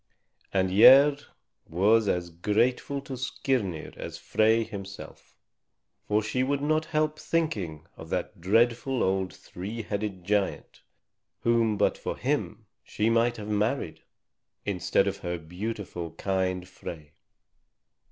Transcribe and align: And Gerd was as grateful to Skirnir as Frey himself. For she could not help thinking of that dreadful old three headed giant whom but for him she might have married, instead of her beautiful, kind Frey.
And 0.51 0.71
Gerd 0.75 1.25
was 1.69 2.07
as 2.07 2.31
grateful 2.31 3.01
to 3.01 3.13
Skirnir 3.15 3.93
as 3.97 4.17
Frey 4.17 4.63
himself. 4.63 5.35
For 6.07 6.23
she 6.23 6.43
could 6.43 6.63
not 6.63 6.85
help 6.85 7.19
thinking 7.19 7.85
of 7.95 8.09
that 8.09 8.41
dreadful 8.41 9.03
old 9.03 9.31
three 9.31 9.83
headed 9.83 10.23
giant 10.23 10.81
whom 11.41 11.77
but 11.77 11.99
for 11.99 12.17
him 12.17 12.65
she 12.83 13.11
might 13.11 13.37
have 13.37 13.47
married, 13.47 14.01
instead 14.65 15.05
of 15.05 15.17
her 15.17 15.37
beautiful, 15.37 16.13
kind 16.13 16.67
Frey. 16.67 17.11